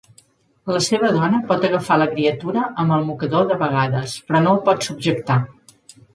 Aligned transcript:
La 0.75 0.79
seva 0.85 1.11
dona 1.17 1.41
pot 1.51 1.67
agafar 1.69 1.97
la 2.03 2.07
criatura 2.13 2.65
amb 2.85 2.97
el 2.97 3.05
mocador 3.11 3.47
de 3.53 3.59
vegades, 3.61 4.17
però 4.31 4.43
no 4.49 4.57
el 4.57 4.65
pot 4.71 4.89
subjectar. 4.91 5.39